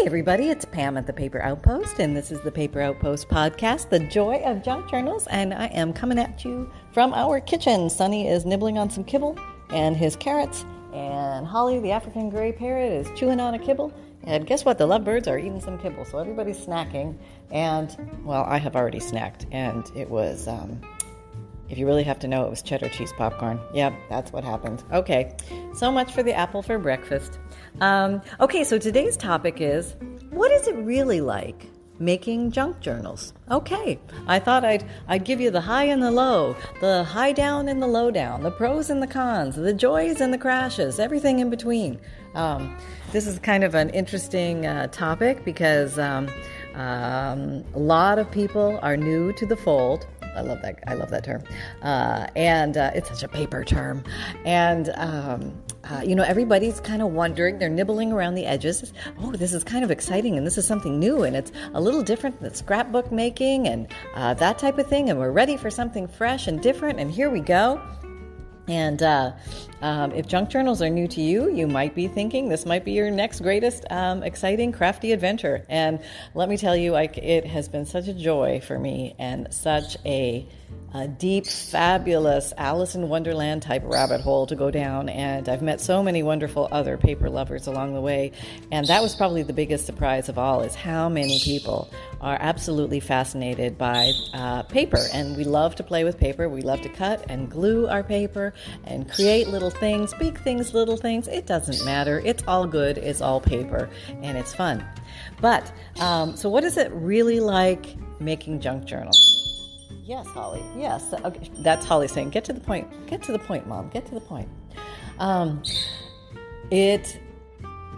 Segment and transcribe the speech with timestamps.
[0.00, 3.90] Hey, everybody, it's Pam at the Paper Outpost, and this is the Paper Outpost podcast,
[3.90, 5.26] The Joy of Junk Journals.
[5.26, 7.90] And I am coming at you from our kitchen.
[7.90, 12.90] Sunny is nibbling on some kibble and his carrots, and Holly, the African gray parrot,
[12.90, 13.92] is chewing on a kibble.
[14.24, 14.78] And guess what?
[14.78, 17.18] The lovebirds are eating some kibble, so everybody's snacking.
[17.50, 20.80] And, well, I have already snacked, and it was um,
[21.70, 23.60] if you really have to know, it was cheddar cheese popcorn.
[23.72, 24.82] Yep, that's what happened.
[24.92, 25.36] Okay,
[25.72, 27.38] so much for the apple for breakfast.
[27.80, 29.96] Um, okay, so today's topic is
[30.30, 31.66] what is it really like
[31.98, 33.32] making junk journals?
[33.50, 37.68] Okay, I thought I'd I'd give you the high and the low, the high down
[37.68, 41.38] and the low down, the pros and the cons, the joys and the crashes, everything
[41.38, 42.00] in between.
[42.34, 42.76] Um,
[43.12, 46.28] this is kind of an interesting uh, topic because um,
[46.74, 50.06] um, a lot of people are new to the fold.
[50.36, 50.78] I love that.
[50.86, 51.42] I love that term,
[51.82, 54.04] uh, and uh, it's such a paper term.
[54.44, 57.58] And um, uh, you know, everybody's kind of wondering.
[57.58, 58.92] They're nibbling around the edges.
[59.18, 62.02] Oh, this is kind of exciting, and this is something new, and it's a little
[62.02, 65.10] different than scrapbook making and uh, that type of thing.
[65.10, 67.00] And we're ready for something fresh and different.
[67.00, 67.80] And here we go.
[68.68, 69.32] And uh,
[69.82, 72.92] um, if junk journals are new to you, you might be thinking this might be
[72.92, 75.64] your next greatest um, exciting crafty adventure.
[75.68, 76.00] And
[76.34, 79.96] let me tell you, like it has been such a joy for me and such
[80.04, 80.46] a
[80.92, 85.08] a deep, fabulous Alice in Wonderland type rabbit hole to go down.
[85.08, 88.32] And I've met so many wonderful other paper lovers along the way.
[88.72, 92.98] And that was probably the biggest surprise of all is how many people are absolutely
[92.98, 94.98] fascinated by uh, paper.
[95.12, 96.48] And we love to play with paper.
[96.48, 98.52] We love to cut and glue our paper
[98.84, 101.28] and create little things, big things, little things.
[101.28, 102.22] It doesn't matter.
[102.24, 102.98] It's all good.
[102.98, 103.88] It's all paper
[104.22, 104.84] and it's fun.
[105.40, 109.18] But um, so, what is it really like making junk journals?
[110.04, 110.62] Yes, Holly.
[110.76, 111.14] Yes.
[111.24, 111.50] Okay.
[111.60, 113.06] That's Holly saying, get to the point.
[113.06, 113.88] Get to the point, Mom.
[113.90, 114.48] Get to the point.
[115.18, 115.62] Um,
[116.70, 117.20] it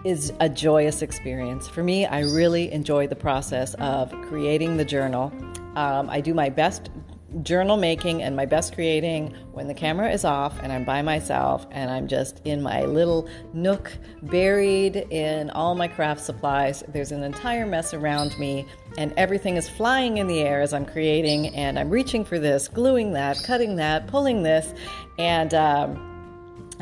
[0.05, 1.69] is a joyous experience.
[1.69, 5.33] For me, I really enjoy the process of creating the journal.
[5.77, 6.91] Um, I do my best
[7.43, 11.67] journal making and my best creating when the camera is off and I'm by myself
[11.71, 16.85] and I'm just in my little nook buried in all my craft supplies.
[16.89, 18.67] There's an entire mess around me
[18.99, 22.69] and everything is flying in the air as I'm creating and I'm reaching for this,
[22.69, 24.75] gluing that, cutting that, pulling this,
[25.19, 26.12] and um,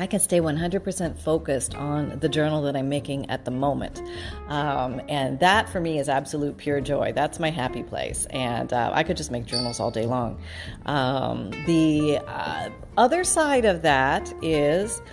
[0.01, 4.01] I can stay 100% focused on the journal that I'm making at the moment.
[4.47, 7.13] Um, and that for me is absolute pure joy.
[7.13, 8.25] That's my happy place.
[8.31, 10.41] And uh, I could just make journals all day long.
[10.87, 15.03] Um, the uh, other side of that is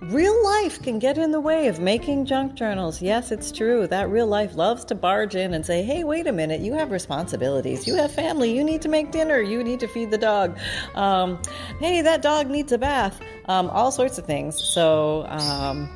[0.00, 3.02] Real life can get in the way of making junk journals.
[3.02, 3.88] Yes, it's true.
[3.88, 6.92] That real life loves to barge in and say, hey, wait a minute, you have
[6.92, 7.84] responsibilities.
[7.84, 8.56] You have family.
[8.56, 9.40] You need to make dinner.
[9.40, 10.56] You need to feed the dog.
[10.94, 11.42] Um,
[11.80, 13.20] hey, that dog needs a bath.
[13.46, 14.62] Um, all sorts of things.
[14.62, 15.90] So, um,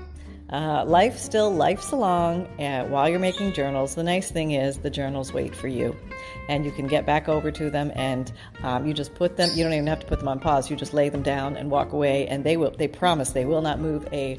[0.50, 3.94] uh, life still life's along uh, while you're making journals.
[3.94, 5.96] The nice thing is the journals wait for you,
[6.48, 8.30] and you can get back over to them, and
[8.62, 9.48] um, you just put them.
[9.54, 10.70] You don't even have to put them on pause.
[10.70, 12.70] You just lay them down and walk away, and they will.
[12.70, 14.38] They promise they will not move a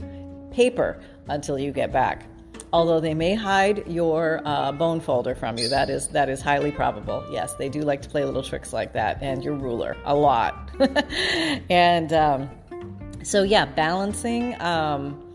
[0.52, 2.28] paper until you get back.
[2.72, 6.72] Although they may hide your uh, bone folder from you, that is that is highly
[6.72, 7.26] probable.
[7.32, 10.70] Yes, they do like to play little tricks like that, and your ruler a lot.
[11.70, 12.50] and um,
[13.24, 14.60] so yeah, balancing.
[14.62, 15.33] Um,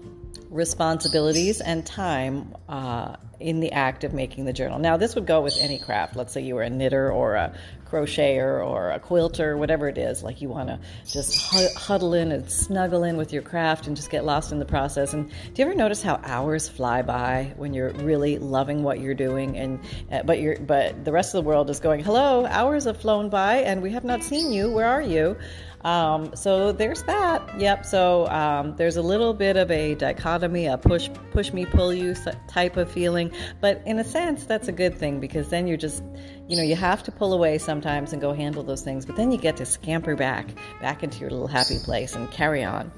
[0.50, 4.78] responsibilities and time uh, in the act of making the journal.
[4.78, 6.16] Now, this would go with any craft.
[6.16, 7.54] Let's say you were a knitter or a
[7.90, 10.22] crocheter or a quilter, whatever it is.
[10.22, 14.10] Like you want to just huddle in and snuggle in with your craft and just
[14.10, 15.14] get lost in the process.
[15.14, 19.14] And do you ever notice how hours fly by when you're really loving what you're
[19.14, 19.56] doing?
[19.56, 23.00] And uh, but you're but the rest of the world is going, "Hello, hours have
[23.00, 24.70] flown by, and we have not seen you.
[24.70, 25.36] Where are you?"
[25.82, 27.60] Um, so there's that.
[27.60, 27.86] Yep.
[27.86, 32.14] So um, there's a little bit of a dichotomy, a push push me pull you
[32.48, 36.02] type of feeling, but in a sense that's a good thing because then you're just
[36.48, 39.30] you know you have to pull away sometimes and go handle those things, but then
[39.30, 40.48] you get to scamper back
[40.80, 42.90] back into your little happy place and carry on.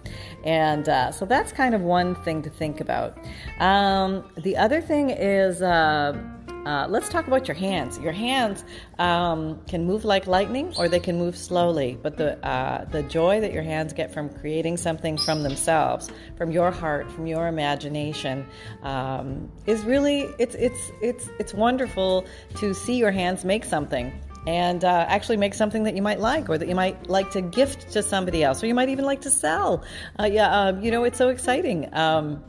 [0.43, 3.19] And uh, so that's kind of one thing to think about.
[3.59, 5.61] Um, the other thing is.
[5.63, 6.19] Uh,
[6.67, 7.99] uh, let's talk about your hands.
[8.01, 8.67] Your hands
[8.99, 11.99] um, can move like lightning, or they can move slowly.
[12.03, 16.51] But the uh, the joy that your hands get from creating something from themselves, from
[16.51, 18.47] your heart, from your imagination,
[18.83, 24.13] um, is really it's it's it's it's wonderful to see your hands make something
[24.47, 27.41] and uh, actually make something that you might like or that you might like to
[27.41, 29.85] gift to somebody else or you might even like to sell
[30.19, 32.43] uh, yeah uh, you know it's so exciting um,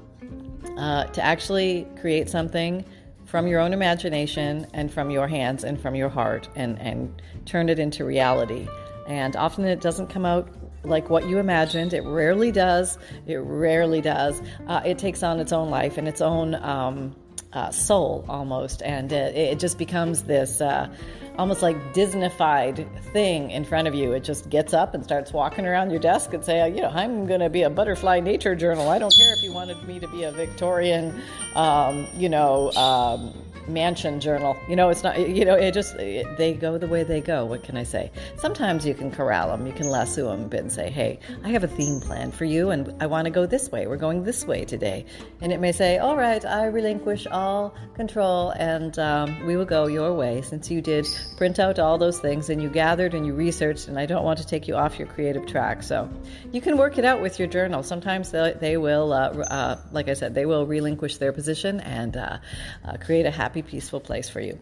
[0.77, 2.85] uh, to actually create something
[3.31, 7.69] from your own imagination and from your hands and from your heart and, and turn
[7.69, 8.67] it into reality.
[9.07, 10.49] And often it doesn't come out
[10.83, 11.93] like what you imagined.
[11.93, 12.97] It rarely does.
[13.27, 14.41] It rarely does.
[14.67, 17.15] Uh, it takes on its own life and its own um,
[17.53, 20.93] uh, soul almost, and it, it just becomes this uh,
[21.37, 24.13] almost like Disneyfied thing in front of you.
[24.13, 27.25] It just gets up and starts walking around your desk and say, you know, I'm
[27.25, 28.89] going to be a butterfly nature journal.
[28.89, 31.21] I don't care if you wanted me to be a Victorian,
[31.55, 32.71] um, you know.
[32.73, 33.33] Um,
[33.67, 34.57] mansion journal.
[34.67, 37.45] You know, it's not, you know, it just, it, they go the way they go.
[37.45, 38.11] What can I say?
[38.37, 41.49] Sometimes you can corral them, you can lasso them a bit and say, hey, I
[41.49, 43.87] have a theme plan for you and I want to go this way.
[43.87, 45.05] We're going this way today.
[45.41, 49.87] And it may say, all right, I relinquish all control and um, we will go
[49.87, 51.07] your way since you did
[51.37, 54.39] print out all those things and you gathered and you researched and I don't want
[54.39, 55.83] to take you off your creative track.
[55.83, 56.09] So
[56.51, 57.83] you can work it out with your journal.
[57.83, 62.17] Sometimes they, they will, uh, uh, like I said, they will relinquish their position and
[62.17, 62.37] uh,
[62.85, 64.59] uh create a happy, peaceful place for you.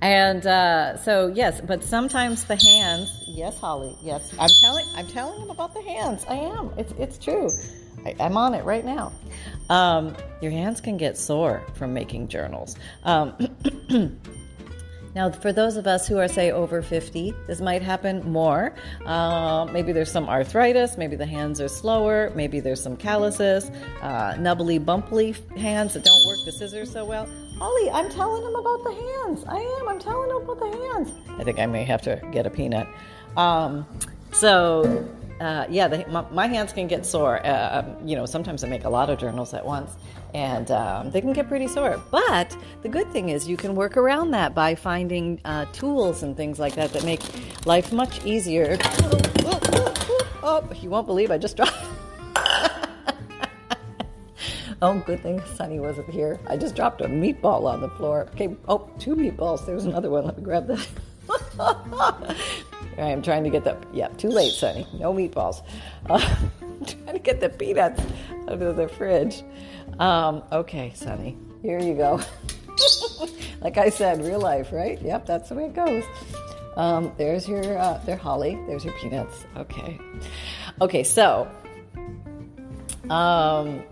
[0.00, 3.24] And uh, so yes, but sometimes the hands.
[3.26, 3.96] Yes, Holly.
[4.02, 4.86] Yes, I'm telling.
[4.96, 6.24] I'm telling them about the hands.
[6.28, 6.72] I am.
[6.78, 7.50] It's it's true.
[8.04, 9.12] I, am on it right now.
[9.68, 12.76] Um, your hands can get sore from making journals.
[13.04, 13.34] Um,
[15.14, 18.74] Now, for those of us who are, say, over 50, this might happen more.
[19.04, 23.70] Uh, maybe there's some arthritis, maybe the hands are slower, maybe there's some calluses,
[24.02, 27.28] uh, nubbly, bumply hands that don't work the scissors so well.
[27.60, 29.44] Ollie, I'm telling him about the hands.
[29.46, 29.88] I am.
[29.88, 31.12] I'm telling him about the hands.
[31.38, 32.86] I think I may have to get a peanut.
[33.36, 33.86] Um,
[34.32, 35.06] so,
[35.40, 37.44] uh, yeah, the, my, my, hands can get sore.
[37.44, 39.96] Uh, um, you know, sometimes I make a lot of journals at once,
[40.34, 42.00] and um, they can get pretty sore.
[42.10, 46.36] But the good thing is you can work around that by finding uh, tools and
[46.36, 47.22] things like that that make
[47.64, 48.76] life much easier.
[48.82, 51.74] Oh, oh, oh, oh you won't believe I just dropped.
[54.82, 56.40] Oh, good thing Sunny wasn't here.
[56.46, 58.28] I just dropped a meatball on the floor.
[58.32, 59.66] Okay, oh, two meatballs.
[59.66, 60.24] There's another one.
[60.24, 60.86] Let me grab that.
[63.00, 64.86] I am trying to get the, yeah, too late, Sunny.
[64.98, 65.62] No meatballs.
[66.08, 66.18] Uh,
[66.86, 68.02] trying to get the peanuts
[68.48, 69.42] out of the fridge.
[69.98, 72.20] Um, okay, Sunny, here you go.
[73.60, 75.00] like I said, real life, right?
[75.02, 76.04] Yep, that's the way it goes.
[76.76, 78.58] Um, there's your, uh, there, Holly.
[78.66, 79.44] There's your peanuts.
[79.56, 79.98] Okay.
[80.80, 81.46] Okay, so,
[83.10, 83.82] um,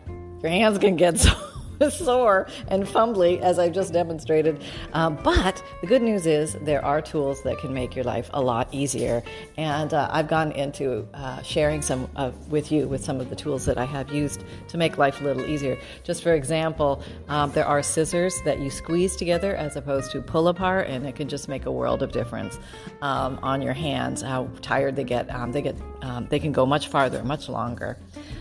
[0.43, 1.33] your hands can get so
[1.91, 4.63] sore and fumbly, as I've just demonstrated.
[4.93, 8.41] Um, but the good news is there are tools that can make your life a
[8.41, 9.23] lot easier.
[9.57, 13.37] And uh, I've gone into uh, sharing some uh, with you with some of the
[13.37, 15.79] tools that I have used to make life a little easier.
[16.05, 20.49] Just for example, um, there are scissors that you squeeze together as opposed to pull
[20.49, 22.59] apart, and it can just make a world of difference
[23.03, 24.23] um, on your hands.
[24.23, 27.99] How tired they get, um, they get, um, they can go much farther, much longer.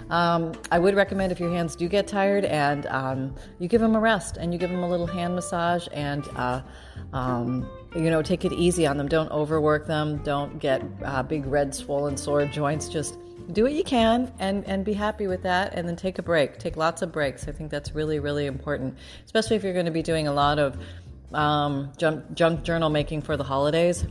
[0.09, 3.95] Um, I would recommend if your hands do get tired and um, you give them
[3.95, 6.62] a rest and you give them a little hand massage and uh,
[7.13, 9.07] um, you know take it easy on them.
[9.07, 10.18] Don't overwork them.
[10.24, 12.88] Don't get uh, big red swollen sore joints.
[12.88, 13.18] Just
[13.54, 16.57] do what you can and and be happy with that and then take a break.
[16.57, 17.48] Take lots of breaks.
[17.48, 20.59] I think that's really really important, especially if you're going to be doing a lot
[20.59, 20.77] of
[21.33, 24.06] um, junk, junk journal making for the holidays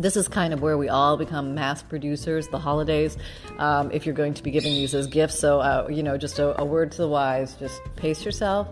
[0.00, 3.16] this is kind of where we all become mass producers the holidays
[3.58, 6.38] um, if you're going to be giving these as gifts so uh, you know just
[6.38, 8.68] a, a, word to the wise just pace yourself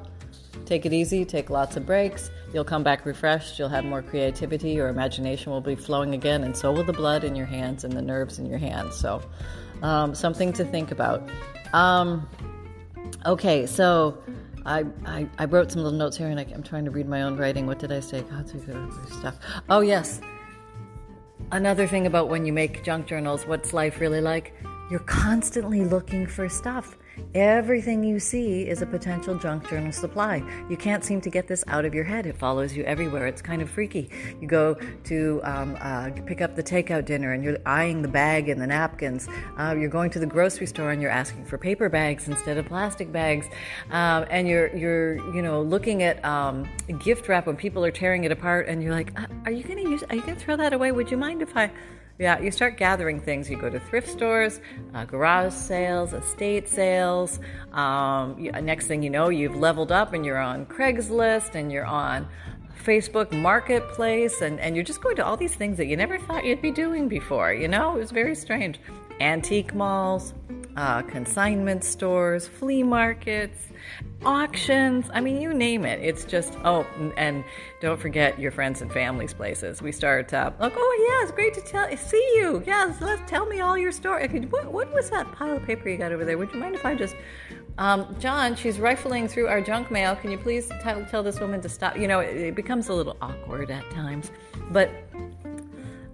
[0.64, 4.70] take it easy take lots of breaks you'll come back refreshed you'll have more creativity
[4.70, 7.92] your imagination will be flowing again and so will the blood in your hands and
[7.92, 9.20] the nerves in your hands so
[9.82, 11.28] um, something to think about
[11.74, 12.26] um,
[13.26, 14.18] okay so
[14.66, 17.22] I, I, I, wrote some little notes here and I, am trying to read my
[17.22, 17.66] own writing.
[17.66, 18.20] What did I say?
[18.20, 19.38] God, stuff.
[19.70, 20.20] Oh, yes.
[21.50, 24.52] Another thing about when you make junk journals, what's life really like?
[24.90, 26.98] You're constantly looking for stuff.
[27.34, 30.42] Everything you see is a potential junk journal supply.
[30.68, 32.26] You can't seem to get this out of your head.
[32.26, 33.26] It follows you everywhere.
[33.26, 34.10] It's kind of freaky.
[34.40, 38.48] You go to um, uh, pick up the takeout dinner and you're eyeing the bag
[38.48, 39.28] and the napkins.
[39.58, 42.66] Uh, you're going to the grocery store and you're asking for paper bags instead of
[42.66, 43.46] plastic bags.
[43.90, 48.24] Um, and you're you're you know looking at um, gift wrap when people are tearing
[48.24, 50.02] it apart and you're like, uh, are you going to use?
[50.08, 50.92] Are you going to throw that away?
[50.92, 51.70] Would you mind if I?
[52.18, 53.48] Yeah, you start gathering things.
[53.48, 54.60] You go to thrift stores,
[54.92, 57.38] uh, garage sales, estate sales.
[57.72, 62.28] Um, next thing you know, you've leveled up and you're on Craigslist and you're on
[62.84, 66.44] Facebook Marketplace, and, and you're just going to all these things that you never thought
[66.44, 67.52] you'd be doing before.
[67.52, 68.80] You know, it was very strange.
[69.20, 70.32] Antique malls,
[70.76, 73.58] uh, consignment stores, flea markets,
[74.24, 75.10] auctions.
[75.12, 76.00] I mean, you name it.
[76.00, 77.44] It's just, oh, and
[77.80, 79.80] don't forget your friends and family's places.
[79.82, 82.62] We start uh, like, oh, yeah, it's great to tell, see you.
[82.66, 84.28] Yes, let's tell me all your story.
[84.28, 86.38] What, what was that pile of paper you got over there?
[86.38, 87.14] Would you mind if I just
[87.78, 90.16] um, John, she's rifling through our junk mail.
[90.16, 91.96] Can you please tell, tell this woman to stop?
[91.96, 94.32] You know, it, it becomes a little awkward at times.
[94.72, 94.90] But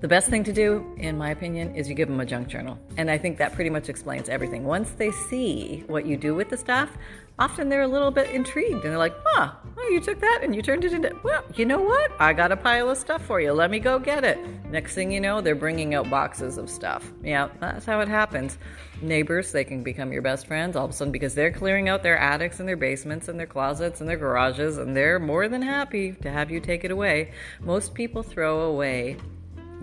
[0.05, 2.79] the best thing to do, in my opinion, is you give them a junk journal.
[2.99, 4.65] And I think that pretty much explains everything.
[4.65, 6.91] Once they see what you do with the stuff,
[7.39, 10.55] often they're a little bit intrigued and they're like, huh, oh, you took that and
[10.55, 12.13] you turned it into, well, you know what?
[12.21, 13.55] I got a pile of stuff for you.
[13.55, 14.39] Let me go get it.
[14.71, 17.11] Next thing you know, they're bringing out boxes of stuff.
[17.23, 18.59] Yeah, that's how it happens.
[19.01, 22.03] Neighbors, they can become your best friends all of a sudden because they're clearing out
[22.03, 25.63] their attics and their basements and their closets and their garages and they're more than
[25.63, 27.33] happy to have you take it away.
[27.61, 29.17] Most people throw away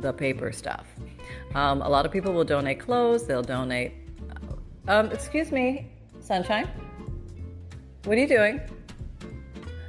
[0.02, 0.88] the paper stuff.
[1.56, 3.94] Um, a lot of people will donate clothes, they'll donate.
[4.88, 6.68] Um, excuse me, Sunshine.
[8.06, 8.62] What are you doing?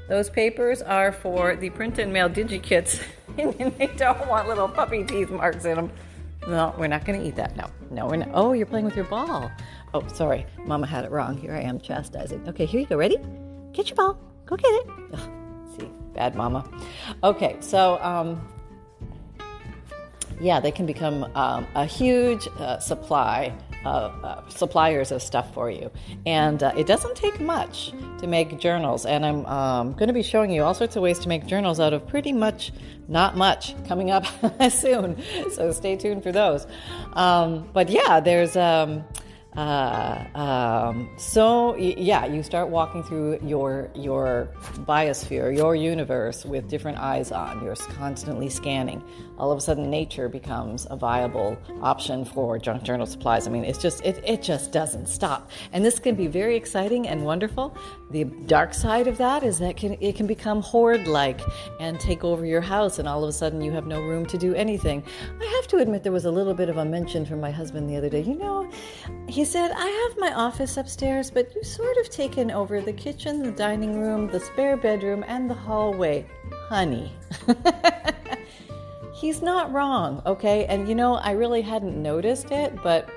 [0.09, 3.03] Those papers are for the print and mail digikits,
[3.39, 5.93] and they don't want little puppy teeth marks in them.
[6.47, 7.57] No, we're not going to eat that.
[7.57, 8.31] No, no, we're not.
[8.35, 9.51] Oh, you're playing with your ball.
[9.95, 10.45] Oh, sorry.
[10.67, 11.37] Mama had it wrong.
[11.37, 12.47] Here I am chastising.
[12.49, 12.97] Okay, here you go.
[12.97, 13.19] Ready?
[13.73, 14.19] Get your ball.
[14.45, 14.87] Go get it.
[15.13, 15.31] Ugh,
[15.79, 16.69] see, bad mama.
[17.23, 18.47] Okay, so um,
[20.41, 23.53] yeah, they can become um, a huge uh, supply.
[23.85, 25.91] Uh, uh, suppliers of stuff for you.
[26.25, 29.05] And uh, it doesn't take much to make journals.
[29.05, 31.81] And I'm um, going to be showing you all sorts of ways to make journals
[31.81, 32.71] out of pretty much
[33.09, 34.25] not much coming up
[34.71, 35.21] soon.
[35.51, 36.65] So stay tuned for those.
[37.15, 38.57] Um, but yeah, there's.
[39.57, 44.49] Uh, um, so yeah, you start walking through your your
[44.87, 47.63] biosphere, your universe with different eyes on.
[47.63, 49.03] You're constantly scanning.
[49.37, 53.47] All of a sudden, nature becomes a viable option for junk journal supplies.
[53.47, 57.07] I mean, it's just it, it just doesn't stop, and this can be very exciting
[57.09, 57.77] and wonderful.
[58.11, 61.41] The dark side of that is that can, it can become horde-like
[61.81, 64.39] and take over your house, and all of a sudden you have no room to
[64.39, 65.03] do anything.
[65.41, 67.89] I have to admit, there was a little bit of a mention from my husband
[67.89, 68.23] the other day.
[68.23, 68.71] You know,
[69.29, 72.93] he he said, I have my office upstairs, but you've sort of taken over the
[72.93, 76.25] kitchen, the dining room, the spare bedroom, and the hallway.
[76.69, 77.13] Honey.
[79.13, 80.67] He's not wrong, okay?
[80.67, 83.09] And you know, I really hadn't noticed it, but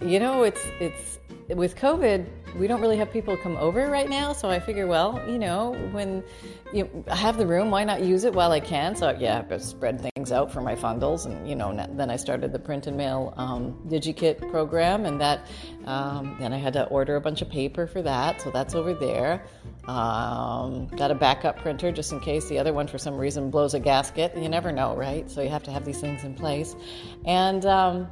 [0.00, 1.18] you know, it's it's
[1.50, 2.24] with COVID,
[2.56, 4.32] we don't really have people come over right now.
[4.32, 6.22] So I figure, well, you know, when
[6.72, 8.94] you know, I have the room, why not use it while I can?
[8.96, 12.52] So yeah, I spread things out for my fundles, and you know, then I started
[12.52, 15.46] the print and mail um, DigiKit program, and that
[15.86, 18.40] um, then I had to order a bunch of paper for that.
[18.40, 19.44] So that's over there.
[19.88, 23.74] Um, got a backup printer just in case the other one for some reason blows
[23.74, 24.36] a gasket.
[24.36, 25.28] You never know, right?
[25.30, 26.76] So you have to have these things in place,
[27.24, 28.08] and um,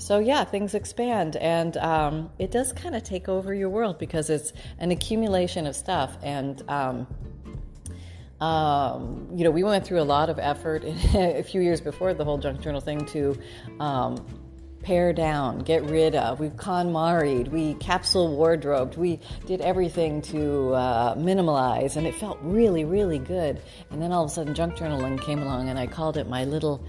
[0.00, 4.30] so yeah, things expand, and um, it does kind of take over your world because
[4.30, 6.16] it's an accumulation of stuff.
[6.22, 7.06] And um,
[8.40, 12.24] um, you know, we went through a lot of effort a few years before the
[12.24, 13.38] whole junk journal thing to
[13.78, 14.26] um,
[14.82, 16.40] pare down, get rid of.
[16.40, 22.86] We've KonMari'd, we capsule wardrobed, we did everything to uh, minimalize, and it felt really,
[22.86, 23.60] really good.
[23.90, 26.44] And then all of a sudden, junk journaling came along, and I called it my
[26.44, 26.82] little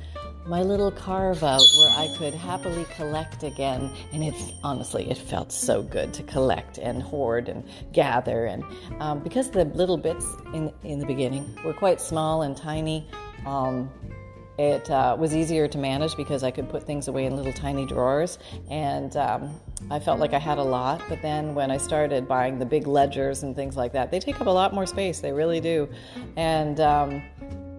[0.45, 3.91] my little carve out where I could happily collect again.
[4.11, 8.45] And it's honestly, it felt so good to collect and hoard and gather.
[8.45, 8.63] And
[8.99, 13.07] um, because the little bits in, in the beginning were quite small and tiny,
[13.45, 13.89] um,
[14.57, 17.85] it uh, was easier to manage because I could put things away in little tiny
[17.85, 18.37] drawers.
[18.69, 21.01] And um, I felt like I had a lot.
[21.09, 24.39] But then when I started buying the big ledgers and things like that, they take
[24.39, 25.19] up a lot more space.
[25.19, 25.89] They really do.
[26.35, 26.79] And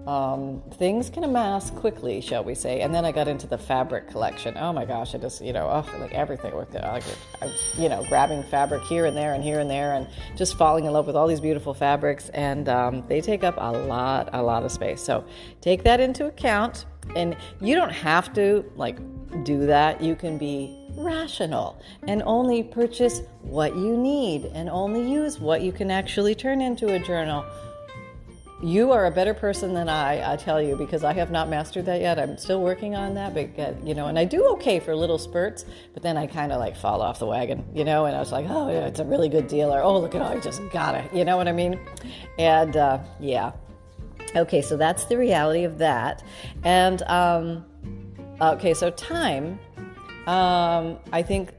[0.07, 2.81] um, things can amass quickly, shall we say.
[2.81, 4.57] And then I got into the fabric collection.
[4.57, 6.83] Oh my gosh, I just, you know, oh, like everything with it.
[6.83, 7.05] Like,
[7.41, 10.87] I, you know, grabbing fabric here and there and here and there and just falling
[10.87, 12.31] in love with all these beautiful fabrics.
[12.31, 15.01] And um, they take up a lot, a lot of space.
[15.01, 15.25] So
[15.61, 16.87] take that into account.
[17.17, 18.97] And you don't have to, like,
[19.45, 20.01] do that.
[20.03, 25.73] You can be rational and only purchase what you need and only use what you
[25.73, 27.45] can actually turn into a journal
[28.63, 31.87] you are a better person than I, I tell you, because I have not mastered
[31.87, 32.19] that yet.
[32.19, 35.19] I'm still working on that, but uh, you know, and I do okay for little
[35.19, 35.65] spurts,
[35.95, 38.31] but then I kind of like fall off the wagon, you know, and I was
[38.31, 40.63] like, oh, yeah, it's a really good deal, or oh, look at all, I just
[40.71, 41.81] got it, you know what I mean?
[42.39, 43.51] And uh, yeah,
[44.37, 46.23] okay, so that's the reality of that,
[46.63, 47.65] and um,
[48.41, 49.59] okay, so time.
[50.29, 51.51] Um, I think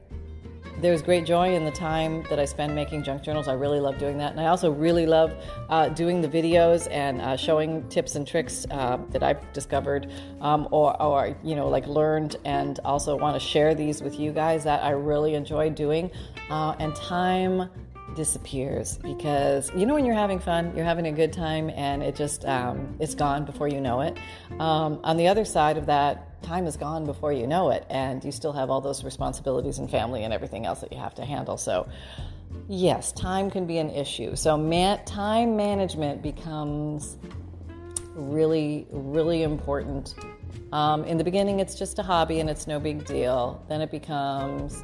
[0.80, 3.48] there's great joy in the time that I spend making junk journals.
[3.48, 4.32] I really love doing that.
[4.32, 5.32] And I also really love
[5.68, 10.68] uh, doing the videos and uh, showing tips and tricks uh, that I've discovered um,
[10.70, 14.64] or, or, you know, like learned and also want to share these with you guys
[14.64, 16.10] that I really enjoy doing.
[16.50, 17.70] Uh, and time
[18.14, 22.14] disappears because you know when you're having fun you're having a good time and it
[22.14, 24.16] just um, it's gone before you know it
[24.60, 28.22] um, on the other side of that time is gone before you know it, and
[28.24, 31.24] you still have all those responsibilities and family and everything else that you have to
[31.24, 31.56] handle.
[31.56, 31.88] So,
[32.68, 34.36] yes, time can be an issue.
[34.36, 37.16] So, man, time management becomes
[38.14, 40.14] really, really important
[40.72, 43.62] Um, in the beginning, it's just a hobby and it's no big deal.
[43.68, 44.82] Then it becomes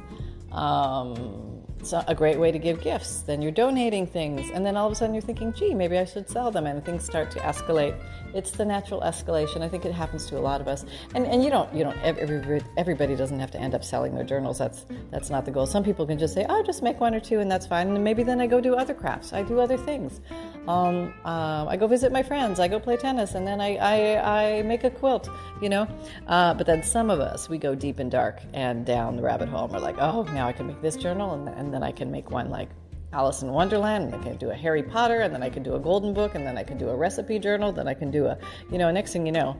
[0.53, 1.61] um,
[2.07, 3.21] a great way to give gifts.
[3.21, 6.05] Then you're donating things, and then all of a sudden you're thinking, "Gee, maybe I
[6.05, 7.95] should sell them," and things start to escalate.
[8.33, 9.61] It's the natural escalation.
[9.61, 10.85] I think it happens to a lot of us,
[11.15, 14.23] and and you don't you don't every, everybody doesn't have to end up selling their
[14.23, 14.57] journals.
[14.57, 15.65] That's that's not the goal.
[15.65, 18.03] Some people can just say, "Oh, just make one or two, and that's fine." And
[18.03, 19.33] maybe then I go do other crafts.
[19.33, 20.21] I do other things.
[20.67, 22.59] Um, uh, I go visit my friends.
[22.59, 25.27] I go play tennis, and then I I, I make a quilt.
[25.61, 25.87] You know,
[26.27, 29.49] uh, but then some of us we go deep and dark and down the rabbit
[29.49, 29.65] hole.
[29.65, 32.11] and We're like, "Oh, now I can make this journal, and, and then I can
[32.11, 32.69] make one like
[33.13, 35.75] Alice in Wonderland, and I can do a Harry Potter, and then I can do
[35.75, 38.25] a Golden Book, and then I can do a recipe journal, then I can do
[38.27, 38.37] a,
[38.71, 39.57] you know, next thing you know,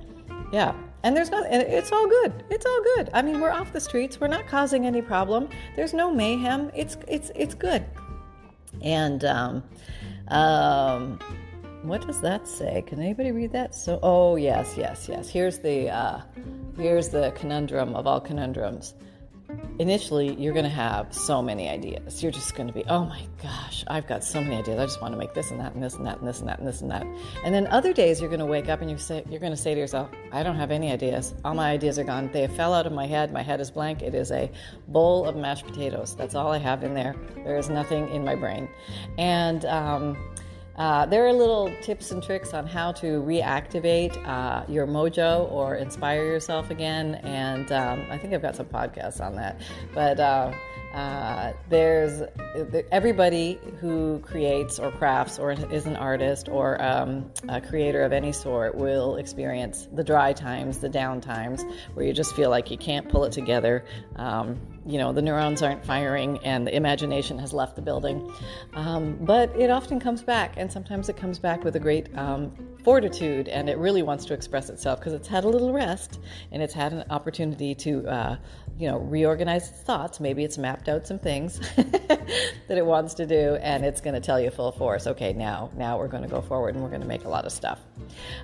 [0.51, 0.73] yeah.
[1.03, 2.43] And there's not, it's all good.
[2.49, 3.09] It's all good.
[3.13, 4.19] I mean, we're off the streets.
[4.19, 5.49] We're not causing any problem.
[5.75, 6.69] There's no mayhem.
[6.75, 7.83] It's it's it's good.
[8.83, 9.63] And um,
[10.27, 11.19] um,
[11.81, 12.83] what does that say?
[12.85, 13.73] Can anybody read that?
[13.73, 15.27] So, oh yes, yes, yes.
[15.27, 16.21] Here's the uh,
[16.77, 18.93] here's the conundrum of all conundrums
[19.79, 22.21] initially you're going to have so many ideas.
[22.21, 24.79] You're just going to be, oh my gosh, I've got so many ideas.
[24.79, 26.47] I just want to make this and that and this and that and this and
[26.49, 27.05] that and this and that.
[27.43, 29.57] And then other days you're going to wake up and you say, you're going to
[29.57, 31.33] say to yourself, I don't have any ideas.
[31.43, 32.29] All my ideas are gone.
[32.31, 33.33] They fell out of my head.
[33.33, 34.01] My head is blank.
[34.01, 34.51] It is a
[34.87, 36.15] bowl of mashed potatoes.
[36.15, 37.15] That's all I have in there.
[37.43, 38.69] There is nothing in my brain.
[39.17, 40.17] And um,
[40.77, 45.75] uh, there are little tips and tricks on how to reactivate uh, your mojo or
[45.75, 47.15] inspire yourself again.
[47.15, 49.59] And um, I think I've got some podcasts on that.
[49.93, 50.51] But uh,
[50.93, 52.21] uh there's
[52.91, 58.31] everybody who creates or crafts or is an artist or um, a creator of any
[58.31, 61.63] sort will experience the dry times, the down times,
[61.93, 63.85] where you just feel like you can't pull it together.
[64.17, 68.31] Um, you know the neurons aren't firing and the imagination has left the building.
[68.73, 72.51] Um, but it often comes back and sometimes it comes back with a great um,
[72.83, 76.19] fortitude and it really wants to express itself because it's had a little rest
[76.51, 78.37] and it's had an opportunity to uh,
[78.77, 80.19] you know reorganize its thoughts.
[80.19, 84.21] Maybe it's mapped out some things that it wants to do and it's going to
[84.21, 87.01] tell you full force okay now now we're going to go forward and we're going
[87.01, 87.79] to make a lot of stuff.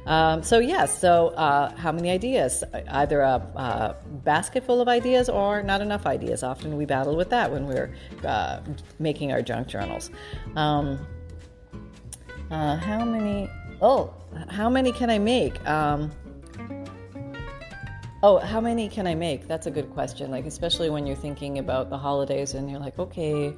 [0.05, 2.63] Um, so yes so uh, how many ideas?
[2.89, 6.43] Either a, a basket full of ideas or not enough ideas ideas.
[6.43, 7.93] Often we battle with that when we're
[8.25, 8.59] uh,
[8.99, 10.11] making our junk journals.
[10.55, 10.99] Um,
[12.51, 13.49] uh, how many?
[13.81, 14.13] Oh,
[14.49, 15.65] how many can I make?
[15.67, 16.11] Um,
[18.23, 19.47] oh, how many can I make?
[19.47, 20.31] That's a good question.
[20.31, 23.55] Like, especially when you're thinking about the holidays and you're like, okay,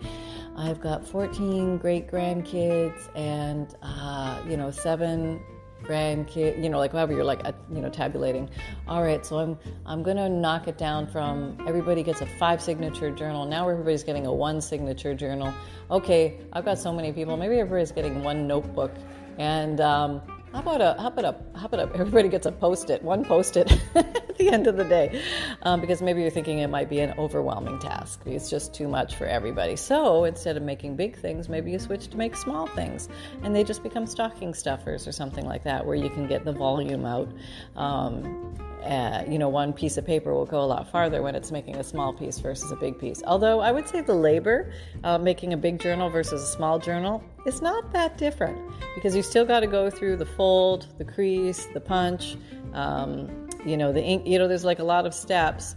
[0.58, 5.42] I've got 14 great grandkids and, uh, you know, seven
[5.90, 7.42] grandkid, you know, like however you're like,
[7.74, 8.50] you know, tabulating.
[8.88, 13.10] All right, so I'm I'm gonna knock it down from everybody gets a five signature
[13.10, 13.46] journal.
[13.46, 15.52] Now everybody's getting a one signature journal.
[15.90, 17.36] Okay, I've got so many people.
[17.38, 18.92] Maybe everybody's getting one notebook,
[19.40, 20.22] and um,
[20.54, 23.72] how about a how about a how about a, everybody gets a post-it, one post-it
[23.96, 25.22] at the end of the day,
[25.64, 28.22] um, because maybe you're thinking it might be an overwhelming task.
[28.26, 29.76] It's just too much for everybody.
[29.76, 33.10] So instead of making big things, maybe you switch to make small things,
[33.44, 36.54] and they just become stocking stuffers or something like that, where you can get the
[36.54, 37.32] volume out.
[37.76, 41.52] Um, uh, you know, one piece of paper will go a lot farther when it's
[41.52, 43.22] making a small piece versus a big piece.
[43.26, 44.72] Although I would say the labor,
[45.04, 48.58] uh, making a big journal versus a small journal, is not that different
[48.96, 52.38] because you still got to go through the fold, the crease, the punch,
[52.74, 54.26] um, you know, the ink.
[54.26, 55.76] You know, there's like a lot of steps.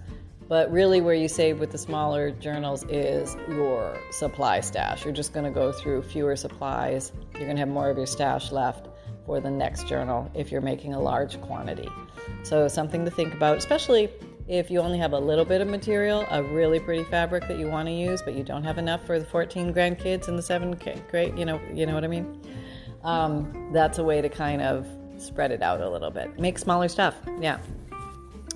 [0.49, 5.05] But really, where you save with the smaller journals is your supply stash.
[5.05, 7.13] You're just going to go through fewer supplies.
[7.33, 8.89] You're going to have more of your stash left
[9.25, 11.89] for the next journal if you're making a large quantity.
[12.43, 14.11] So, something to think about, especially
[14.49, 17.69] if you only have a little bit of material, a really pretty fabric that you
[17.69, 20.79] want to use, but you don't have enough for the 14 grandkids and the seven
[21.11, 22.41] great, you know, you know what I mean.
[23.05, 24.87] Um, that's a way to kind of
[25.19, 26.39] spread it out a little bit.
[26.39, 27.15] Make smaller stuff.
[27.41, 27.59] Yeah.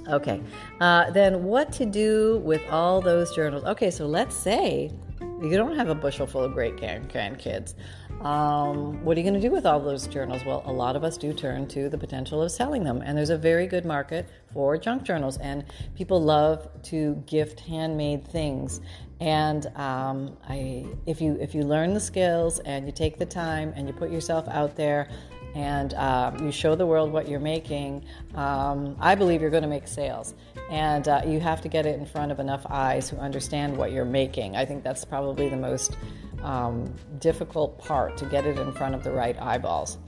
[0.08, 0.40] Okay.
[0.80, 3.64] Uh, then what to do with all those journals?
[3.64, 7.74] Okay, so let's say you don't have a bushel full of great grandkids.
[8.20, 10.44] Um, what are you going to do with all those journals?
[10.44, 13.30] Well, a lot of us do turn to the potential of selling them, and there's
[13.30, 18.80] a very good market for junk journals, and people love to gift handmade things.
[19.20, 23.72] And um, I, if you if you learn the skills and you take the time
[23.76, 25.08] and you put yourself out there
[25.54, 29.68] and um, you show the world what you're making, um, I believe you're going to
[29.68, 30.34] make sales.
[30.70, 33.92] And uh, you have to get it in front of enough eyes who understand what
[33.92, 34.56] you're making.
[34.56, 35.96] I think that's probably the most
[36.42, 39.98] um, difficult part to get it in front of the right eyeballs.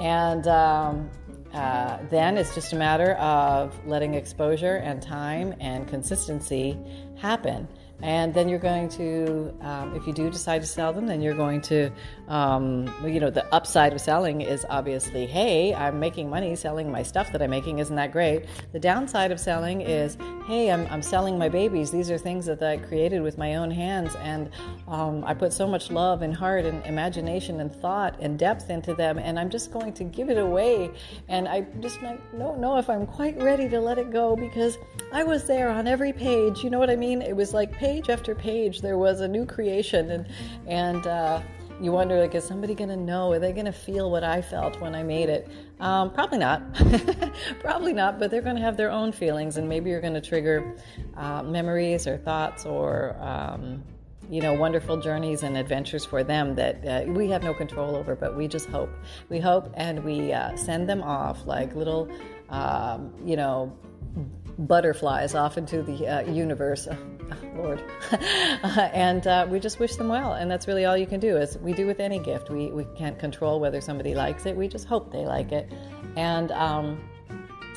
[0.00, 1.10] And um,
[1.52, 6.78] uh, then it's just a matter of letting exposure and time and consistency
[7.16, 7.68] happen
[8.02, 11.34] and then you're going to, um, if you do decide to sell them, then you're
[11.34, 11.88] going to,
[12.26, 17.04] um, you know, the upside of selling is obviously, hey, I'm making money selling my
[17.04, 17.78] stuff that I'm making.
[17.78, 18.46] Isn't that great?
[18.72, 21.92] The downside of selling is, hey, I'm, I'm selling my babies.
[21.92, 24.50] These are things that I created with my own hands, and
[24.88, 28.94] um, I put so much love and heart and imagination and thought and depth into
[28.94, 30.90] them, and I'm just going to give it away.
[31.28, 34.76] And I just don't know if I'm quite ready to let it go because
[35.12, 36.64] I was there on every page.
[36.64, 37.22] You know what I mean?
[37.22, 40.26] It was like page page after page there was a new creation and
[40.66, 41.42] and uh,
[41.78, 43.32] you wonder like is somebody going to know?
[43.32, 45.48] Are they going to feel what i felt when i made it?
[45.78, 46.62] Um, probably not.
[47.60, 50.22] Probably not but they're going to have their own feelings and maybe you're going to
[50.22, 50.74] trigger
[51.16, 53.82] uh, memories or thoughts or um,
[54.30, 58.16] you know wonderful journeys and adventures for them that uh, we have no control over
[58.16, 58.90] but we just hope.
[59.28, 62.08] We hope and we uh, send them off like little
[62.48, 63.76] um, you know
[64.58, 66.88] butterflies off into the uh, universe.
[66.90, 66.96] Oh,
[67.56, 67.82] Lord.
[68.12, 70.34] uh, and uh, we just wish them well.
[70.34, 72.50] And that's really all you can do, as we do with any gift.
[72.50, 74.56] We, we can't control whether somebody likes it.
[74.56, 75.70] We just hope they like it.
[76.16, 77.00] And um,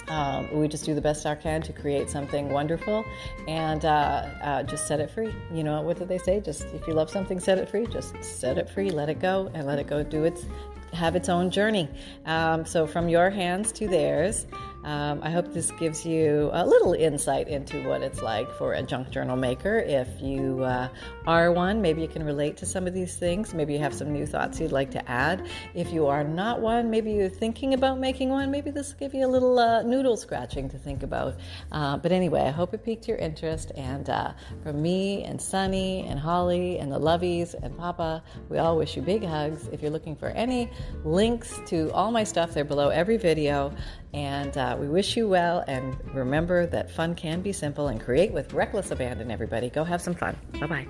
[0.07, 3.03] um, we just do the best I can to create something wonderful
[3.47, 5.33] and uh, uh, just set it free.
[5.51, 6.39] You know, what did they say?
[6.39, 7.87] Just if you love something, set it free.
[7.87, 10.45] Just set it free, let it go, and let it go do its
[10.93, 11.89] have its own journey.
[12.25, 14.47] Um, so from your hands to theirs.
[14.85, 18.83] Um, I hope this gives you a little insight into what it's like for a
[18.83, 19.79] junk journal maker.
[19.79, 20.89] If you uh,
[21.25, 23.55] are one, maybe you can relate to some of these things.
[23.55, 25.47] Maybe you have some new thoughts you'd like to add.
[25.73, 28.51] If you are not one, maybe you're thinking about making one.
[28.51, 31.39] Maybe this will give you a little uh, noodle scratching to think about.
[31.71, 33.71] Uh, but anyway, I hope it piqued your interest.
[33.75, 38.77] And uh, from me and Sunny and Holly and the Lovies and Papa, we all
[38.77, 39.67] wish you big hugs.
[39.71, 40.69] If you're looking for any
[41.03, 43.73] links to all my stuff, they're below every video.
[44.15, 45.65] And uh, we wish you well.
[45.67, 49.69] And remember that fun can be simple and create with reckless abandon, everybody.
[49.69, 50.37] Go have some fun.
[50.57, 50.87] Bye bye.